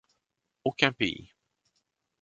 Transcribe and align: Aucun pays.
Aucun 0.63 0.93
pays. 0.93 1.29